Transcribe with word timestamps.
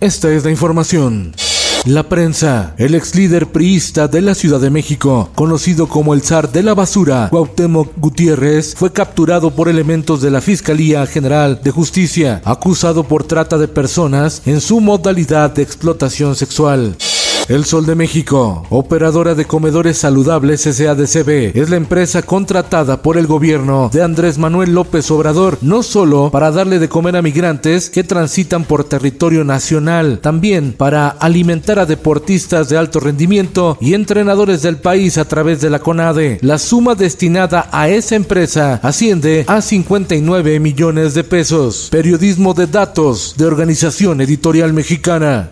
Esta 0.00 0.32
es 0.32 0.44
la 0.44 0.50
información. 0.50 1.34
La 1.84 2.08
prensa, 2.08 2.74
el 2.78 2.94
ex 2.94 3.14
líder 3.14 3.48
priista 3.48 4.08
de 4.08 4.22
la 4.22 4.34
Ciudad 4.34 4.58
de 4.58 4.70
México, 4.70 5.28
conocido 5.34 5.88
como 5.88 6.14
el 6.14 6.22
zar 6.22 6.50
de 6.50 6.62
la 6.62 6.72
basura, 6.72 7.28
Cuauhtémoc 7.28 7.92
Gutiérrez, 7.98 8.74
fue 8.74 8.94
capturado 8.94 9.50
por 9.50 9.68
elementos 9.68 10.22
de 10.22 10.30
la 10.30 10.40
Fiscalía 10.40 11.06
General 11.06 11.60
de 11.62 11.70
Justicia, 11.70 12.40
acusado 12.46 13.04
por 13.04 13.24
trata 13.24 13.58
de 13.58 13.68
personas 13.68 14.40
en 14.46 14.62
su 14.62 14.80
modalidad 14.80 15.50
de 15.50 15.62
explotación 15.62 16.34
sexual. 16.34 16.96
El 17.50 17.64
Sol 17.64 17.84
de 17.84 17.96
México, 17.96 18.64
operadora 18.70 19.34
de 19.34 19.44
comedores 19.44 19.98
saludables 19.98 20.60
SADCB, 20.60 21.50
es 21.58 21.68
la 21.68 21.74
empresa 21.74 22.22
contratada 22.22 23.02
por 23.02 23.18
el 23.18 23.26
gobierno 23.26 23.90
de 23.92 24.04
Andrés 24.04 24.38
Manuel 24.38 24.72
López 24.72 25.10
Obrador, 25.10 25.58
no 25.60 25.82
solo 25.82 26.30
para 26.30 26.52
darle 26.52 26.78
de 26.78 26.88
comer 26.88 27.16
a 27.16 27.22
migrantes 27.22 27.90
que 27.90 28.04
transitan 28.04 28.62
por 28.62 28.84
territorio 28.84 29.42
nacional, 29.42 30.20
también 30.22 30.74
para 30.74 31.08
alimentar 31.08 31.80
a 31.80 31.86
deportistas 31.86 32.68
de 32.68 32.76
alto 32.76 33.00
rendimiento 33.00 33.76
y 33.80 33.94
entrenadores 33.94 34.62
del 34.62 34.76
país 34.76 35.18
a 35.18 35.24
través 35.24 35.60
de 35.60 35.70
la 35.70 35.80
CONADE. 35.80 36.38
La 36.42 36.56
suma 36.56 36.94
destinada 36.94 37.68
a 37.72 37.88
esa 37.88 38.14
empresa 38.14 38.78
asciende 38.80 39.44
a 39.48 39.60
59 39.60 40.60
millones 40.60 41.14
de 41.14 41.24
pesos. 41.24 41.88
Periodismo 41.90 42.54
de 42.54 42.68
datos 42.68 43.34
de 43.36 43.46
Organización 43.46 44.20
Editorial 44.20 44.72
Mexicana. 44.72 45.50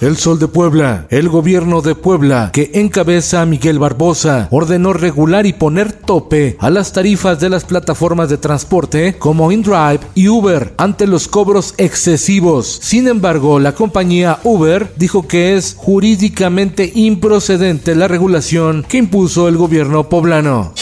El 0.00 0.16
Sol 0.16 0.38
de 0.38 0.48
Puebla, 0.48 1.06
el 1.10 1.28
gobierno 1.28 1.82
de 1.82 1.94
Puebla, 1.94 2.48
que 2.54 2.70
encabeza 2.72 3.42
a 3.42 3.46
Miguel 3.46 3.78
Barbosa, 3.78 4.48
ordenó 4.50 4.94
regular 4.94 5.44
y 5.44 5.52
poner 5.52 5.92
tope 5.92 6.56
a 6.58 6.70
las 6.70 6.94
tarifas 6.94 7.38
de 7.38 7.50
las 7.50 7.64
plataformas 7.66 8.30
de 8.30 8.38
transporte 8.38 9.16
como 9.18 9.52
InDrive 9.52 10.00
y 10.14 10.28
Uber 10.28 10.72
ante 10.78 11.06
los 11.06 11.28
cobros 11.28 11.74
excesivos. 11.76 12.80
Sin 12.82 13.08
embargo, 13.08 13.58
la 13.58 13.74
compañía 13.74 14.38
Uber 14.42 14.90
dijo 14.96 15.28
que 15.28 15.54
es 15.54 15.74
jurídicamente 15.76 16.90
improcedente 16.94 17.94
la 17.94 18.08
regulación 18.08 18.86
que 18.88 18.96
impuso 18.96 19.48
el 19.48 19.58
gobierno 19.58 20.08
poblano. 20.08 20.72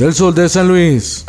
El 0.00 0.14
Sol 0.14 0.34
de 0.34 0.48
San 0.48 0.66
Luis. 0.66 1.24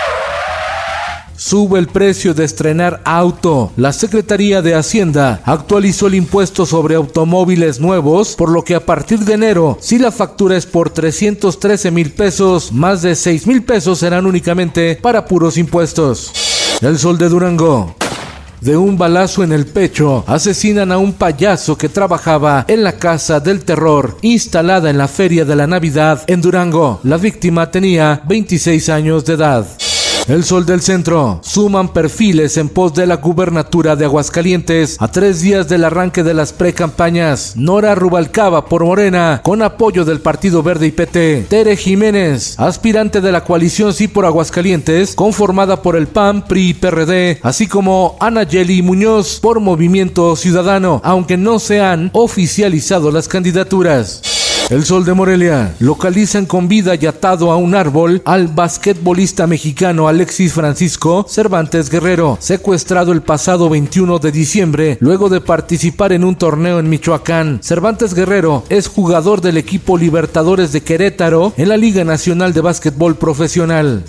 Sube 1.47 1.77
el 1.77 1.85
precio 1.85 2.33
de 2.33 2.43
estrenar 2.43 3.01
auto. 3.05 3.71
La 3.77 3.93
Secretaría 3.93 4.63
de 4.63 4.73
Hacienda 4.73 5.43
actualizó 5.45 6.07
el 6.07 6.15
impuesto 6.15 6.65
sobre 6.65 6.95
automóviles 6.95 7.79
nuevos, 7.79 8.33
por 8.35 8.49
lo 8.49 8.63
que 8.63 8.73
a 8.73 8.83
partir 8.83 9.19
de 9.19 9.33
enero, 9.33 9.77
si 9.79 9.99
la 9.99 10.11
factura 10.11 10.57
es 10.57 10.65
por 10.65 10.89
313 10.89 11.91
mil 11.91 12.13
pesos, 12.13 12.71
más 12.71 13.03
de 13.03 13.13
6 13.13 13.45
mil 13.45 13.61
pesos 13.61 13.99
serán 13.99 14.25
únicamente 14.25 14.97
para 14.99 15.27
puros 15.27 15.59
impuestos. 15.59 16.31
El 16.81 16.97
sol 16.97 17.19
de 17.19 17.29
Durango. 17.29 17.95
De 18.59 18.75
un 18.75 18.97
balazo 18.97 19.43
en 19.43 19.51
el 19.51 19.67
pecho, 19.67 20.23
asesinan 20.25 20.91
a 20.91 20.97
un 20.97 21.13
payaso 21.13 21.77
que 21.77 21.89
trabajaba 21.89 22.65
en 22.67 22.83
la 22.83 22.93
casa 22.93 23.39
del 23.39 23.63
terror 23.63 24.17
instalada 24.23 24.89
en 24.89 24.97
la 24.97 25.07
feria 25.07 25.45
de 25.45 25.55
la 25.55 25.67
Navidad 25.67 26.23
en 26.25 26.41
Durango. 26.41 27.01
La 27.03 27.17
víctima 27.17 27.69
tenía 27.69 28.23
26 28.27 28.89
años 28.89 29.23
de 29.25 29.33
edad. 29.33 29.67
El 30.27 30.43
Sol 30.43 30.65
del 30.65 30.81
Centro. 30.81 31.39
Suman 31.43 31.93
perfiles 31.93 32.57
en 32.57 32.67
pos 32.67 32.95
de 32.95 33.05
la 33.05 33.17
gubernatura 33.17 33.95
de 33.95 34.05
Aguascalientes 34.05 34.97
a 34.99 35.07
tres 35.07 35.41
días 35.41 35.69
del 35.69 35.83
arranque 35.83 36.23
de 36.23 36.33
las 36.33 36.51
precampañas. 36.51 37.53
Nora 37.55 37.93
Rubalcaba 37.93 38.65
por 38.65 38.83
Morena, 38.83 39.41
con 39.43 39.61
apoyo 39.61 40.03
del 40.03 40.21
Partido 40.21 40.63
Verde 40.63 40.87
y 40.87 40.91
PT. 40.91 41.45
Tere 41.47 41.77
Jiménez, 41.77 42.59
aspirante 42.59 43.21
de 43.21 43.31
la 43.31 43.43
coalición 43.43 43.93
Sí 43.93 44.07
por 44.07 44.25
Aguascalientes, 44.25 45.13
conformada 45.13 45.83
por 45.83 45.95
el 45.95 46.07
PAN, 46.07 46.47
PRI 46.47 46.69
y 46.69 46.73
PRD, 46.73 47.39
así 47.43 47.67
como 47.67 48.17
Ana 48.19 48.43
Yeli 48.43 48.81
Muñoz 48.81 49.39
por 49.39 49.59
Movimiento 49.59 50.35
Ciudadano, 50.35 51.01
aunque 51.03 51.37
no 51.37 51.59
se 51.59 51.81
han 51.81 52.09
oficializado 52.13 53.11
las 53.11 53.27
candidaturas. 53.27 54.44
El 54.71 54.83
Sol 54.83 55.05
de 55.05 55.13
Morelia. 55.13 55.75
Localizan 55.79 56.47
con 56.47 56.67
vida 56.67 56.95
y 56.95 57.05
atado 57.05 57.51
a 57.51 57.55
un 57.55 57.75
árbol 57.75 58.23
al 58.25 58.47
basquetbolista 58.47 59.45
mexicano 59.45 60.07
Alexis 60.07 60.53
Francisco 60.53 61.23
Cervantes 61.29 61.91
Guerrero, 61.91 62.39
secuestrado 62.41 63.11
el 63.11 63.21
pasado 63.21 63.69
21 63.69 64.17
de 64.17 64.31
diciembre 64.31 64.97
luego 65.01 65.29
de 65.29 65.39
participar 65.39 66.13
en 66.13 66.23
un 66.23 66.35
torneo 66.35 66.79
en 66.79 66.89
Michoacán. 66.89 67.59
Cervantes 67.61 68.15
Guerrero 68.15 68.63
es 68.69 68.87
jugador 68.87 69.41
del 69.41 69.57
equipo 69.57 69.99
Libertadores 69.99 70.71
de 70.71 70.81
Querétaro 70.81 71.53
en 71.57 71.69
la 71.69 71.77
Liga 71.77 72.03
Nacional 72.03 72.51
de 72.51 72.61
Básquetbol 72.61 73.17
Profesional. 73.17 74.03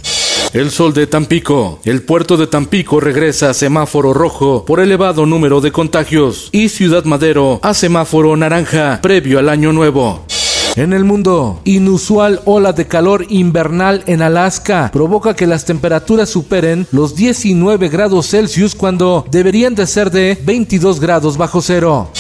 El 0.55 0.71
sol 0.71 0.95
de 0.95 1.07
Tampico. 1.07 1.81
El 1.85 2.03
puerto 2.03 2.39
de 2.39 2.47
Tampico 2.47 2.99
regresa 2.99 3.51
a 3.51 3.55
semáforo 3.55 4.15
rojo 4.15 4.65
por 4.65 4.81
elevado 4.81 5.27
número 5.27 5.61
de 5.61 5.71
contagios 5.71 6.49
y 6.51 6.71
Ciudad 6.71 7.05
Madero 7.05 7.61
a 7.63 7.75
semáforo 7.75 8.35
naranja 8.39 9.01
previo 9.03 9.39
al 9.39 9.51
año 9.51 9.75
nuevo. 9.75 10.25
En 10.77 10.93
el 10.93 11.05
mundo, 11.05 11.59
inusual 11.65 12.43
ola 12.45 12.75
de 12.75 12.87
calor 12.87 13.25
invernal 13.31 14.05
en 14.07 14.21
Alaska 14.21 14.91
provoca 14.93 15.35
que 15.35 15.47
las 15.47 15.65
temperaturas 15.65 16.29
superen 16.29 16.87
los 16.93 17.17
19 17.17 17.89
grados 17.89 18.29
Celsius 18.29 18.75
cuando 18.75 19.25
deberían 19.31 19.75
de 19.75 19.87
ser 19.87 20.11
de 20.11 20.37
22 20.45 21.01
grados 21.01 21.39
bajo 21.39 21.63
cero. 21.63 22.11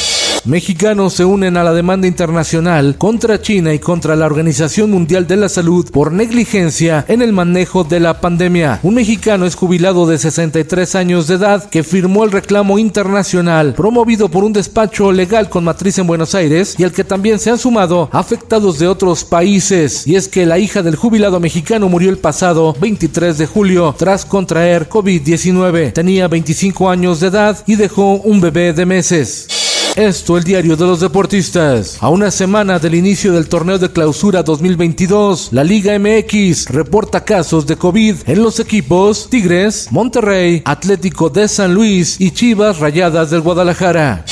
Mexicanos 0.46 1.14
se 1.14 1.24
unen 1.24 1.56
a 1.56 1.64
la 1.64 1.72
demanda 1.72 2.06
internacional 2.06 2.94
contra 2.98 3.42
China 3.42 3.74
y 3.74 3.80
contra 3.80 4.14
la 4.14 4.26
Organización 4.26 4.92
Mundial 4.92 5.26
de 5.26 5.36
la 5.36 5.48
Salud 5.48 5.90
por 5.90 6.12
negligencia 6.12 7.04
en 7.08 7.20
el 7.20 7.32
manejo 7.32 7.82
de 7.82 7.98
la 7.98 8.20
pandemia. 8.20 8.78
Un 8.84 8.94
mexicano 8.94 9.44
es 9.44 9.56
jubilado 9.56 10.06
de 10.06 10.18
63 10.18 10.94
años 10.94 11.26
de 11.26 11.34
edad 11.34 11.68
que 11.68 11.82
firmó 11.82 12.22
el 12.22 12.30
reclamo 12.30 12.78
internacional 12.78 13.74
promovido 13.74 14.28
por 14.28 14.44
un 14.44 14.52
despacho 14.52 15.10
legal 15.10 15.48
con 15.48 15.64
matriz 15.64 15.98
en 15.98 16.06
Buenos 16.06 16.36
Aires 16.36 16.76
y 16.78 16.84
al 16.84 16.92
que 16.92 17.02
también 17.02 17.40
se 17.40 17.50
han 17.50 17.58
sumado 17.58 18.08
afectados 18.12 18.78
de 18.78 18.86
otros 18.86 19.24
países. 19.24 20.06
Y 20.06 20.14
es 20.14 20.28
que 20.28 20.46
la 20.46 20.60
hija 20.60 20.84
del 20.84 20.94
jubilado 20.94 21.40
mexicano 21.40 21.88
murió 21.88 22.08
el 22.08 22.18
pasado 22.18 22.72
23 22.80 23.36
de 23.36 23.46
julio 23.46 23.96
tras 23.98 24.24
contraer 24.24 24.88
COVID-19. 24.88 25.92
Tenía 25.92 26.28
25 26.28 26.88
años 26.88 27.18
de 27.18 27.26
edad 27.26 27.58
y 27.66 27.74
dejó 27.74 28.12
un 28.14 28.40
bebé 28.40 28.72
de 28.72 28.86
meses. 28.86 29.55
Esto 29.96 30.36
el 30.36 30.44
diario 30.44 30.76
de 30.76 30.84
los 30.84 31.00
deportistas. 31.00 31.96
A 32.02 32.10
una 32.10 32.30
semana 32.30 32.78
del 32.78 32.94
inicio 32.94 33.32
del 33.32 33.48
torneo 33.48 33.78
de 33.78 33.90
clausura 33.90 34.42
2022, 34.42 35.48
la 35.52 35.64
Liga 35.64 35.98
MX 35.98 36.68
reporta 36.68 37.24
casos 37.24 37.66
de 37.66 37.76
COVID 37.76 38.16
en 38.26 38.42
los 38.42 38.60
equipos 38.60 39.30
Tigres, 39.30 39.88
Monterrey, 39.90 40.60
Atlético 40.66 41.30
de 41.30 41.48
San 41.48 41.72
Luis 41.72 42.20
y 42.20 42.30
Chivas 42.32 42.78
Rayadas 42.78 43.30
del 43.30 43.40
Guadalajara. 43.40 44.26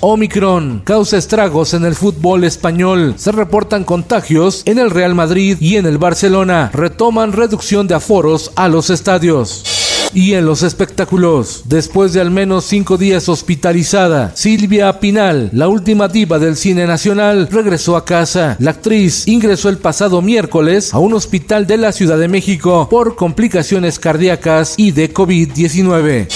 Omicron 0.00 0.80
causa 0.86 1.18
estragos 1.18 1.74
en 1.74 1.84
el 1.84 1.94
fútbol 1.94 2.44
español. 2.44 3.12
Se 3.18 3.30
reportan 3.30 3.84
contagios 3.84 4.62
en 4.64 4.78
el 4.78 4.90
Real 4.90 5.14
Madrid 5.14 5.58
y 5.60 5.76
en 5.76 5.84
el 5.84 5.98
Barcelona. 5.98 6.70
Retoman 6.72 7.32
reducción 7.32 7.86
de 7.86 7.96
aforos 7.96 8.52
a 8.56 8.68
los 8.68 8.88
estadios. 8.88 9.79
Y 10.12 10.34
en 10.34 10.44
los 10.44 10.62
espectáculos, 10.62 11.62
después 11.66 12.12
de 12.12 12.20
al 12.20 12.30
menos 12.30 12.64
cinco 12.64 12.96
días 12.96 13.28
hospitalizada, 13.28 14.32
Silvia 14.34 14.98
Pinal, 14.98 15.50
la 15.52 15.68
última 15.68 16.08
diva 16.08 16.38
del 16.38 16.56
cine 16.56 16.86
nacional, 16.86 17.48
regresó 17.50 17.96
a 17.96 18.04
casa. 18.04 18.56
La 18.58 18.72
actriz 18.72 19.28
ingresó 19.28 19.68
el 19.68 19.78
pasado 19.78 20.20
miércoles 20.20 20.92
a 20.92 20.98
un 20.98 21.14
hospital 21.14 21.66
de 21.66 21.76
la 21.76 21.92
Ciudad 21.92 22.18
de 22.18 22.28
México 22.28 22.88
por 22.90 23.14
complicaciones 23.14 24.00
cardíacas 24.00 24.74
y 24.76 24.90
de 24.90 25.14
COVID-19. 25.14 26.28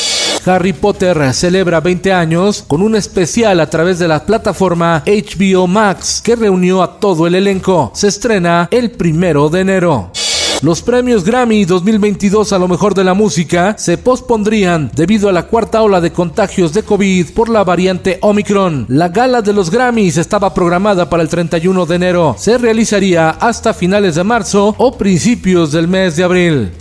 Harry 0.47 0.73
Potter 0.73 1.33
celebra 1.33 1.81
20 1.81 2.13
años 2.13 2.65
con 2.67 2.83
un 2.83 2.95
especial 2.95 3.61
a 3.61 3.71
través 3.71 3.99
de 3.99 4.09
la 4.09 4.25
plataforma 4.25 5.03
HBO 5.07 5.67
Max 5.67 6.21
que 6.23 6.37
reunió 6.37 6.83
a 6.83 7.01
todo 7.01 7.27
el 7.27 7.35
elenco. 7.35 7.91
Se 7.95 8.09
estrena 8.09 8.69
el 8.71 8.91
primero 8.91 9.49
de 9.49 9.61
enero. 9.61 10.11
Los 10.63 10.81
premios 10.83 11.25
Grammy 11.25 11.65
2022 11.65 12.53
a 12.53 12.59
lo 12.59 12.69
mejor 12.69 12.95
de 12.95 13.05
la 13.05 13.13
música 13.15 13.77
se 13.77 13.99
pospondrían 13.99 14.91
debido 14.95 15.29
a 15.29 15.33
la 15.33 15.47
cuarta 15.47 15.83
ola 15.83 16.01
de 16.01 16.13
contagios 16.13 16.73
de 16.73 16.83
COVID 16.83 17.35
por 17.35 17.49
la 17.49 17.65
variante 17.65 18.19
Omicron. 18.23 18.87
La 18.89 19.09
gala 19.09 19.43
de 19.43 19.53
los 19.53 19.71
Grammys 19.71 20.17
estaba 20.17 20.55
programada 20.55 21.11
para 21.11 21.23
el 21.23 21.29
31 21.29 21.85
de 21.87 21.97
enero. 21.97 22.35
Se 22.39 22.57
realizaría 22.57 23.31
hasta 23.31 23.75
finales 23.75 24.15
de 24.15 24.25
marzo 24.25 24.75
o 24.79 24.97
principios 24.97 25.73
del 25.73 25.89
mes 25.89 26.17
de 26.17 26.25
abril. 26.25 26.73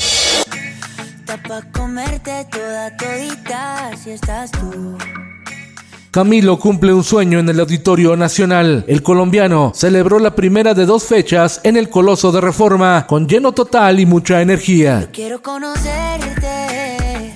Camilo 6.13 6.57
cumple 6.60 6.94
un 6.94 7.04
sueño 7.04 7.39
en 7.39 7.50
el 7.50 7.60
Auditorio 7.60 8.15
Nacional. 8.15 8.86
El 8.88 9.01
colombiano 9.01 9.71
celebró 9.74 10.19
la 10.19 10.36
primera 10.36 10.75
de 10.75 10.86
dos 10.86 11.06
fechas 11.06 11.60
en 11.63 11.75
el 11.75 11.89
Coloso 11.89 12.31
de 12.31 12.39
Reforma 12.39 13.07
con 13.07 13.27
lleno 13.27 13.51
total 13.51 14.00
y 14.00 14.06
mucha 14.06 14.39
energía. 14.39 15.10
quiero 15.12 15.42
conocerte 15.42 17.33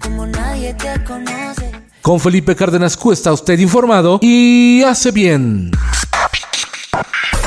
como 0.00 0.26
nadie 0.26 0.72
te 0.72 1.04
conoce. 1.04 1.70
Con 2.00 2.18
Felipe 2.18 2.56
Cárdenas 2.56 2.96
Cuesta 2.96 3.30
usted 3.30 3.58
informado 3.58 4.18
y 4.22 4.82
hace 4.84 5.10
bien. 5.10 5.70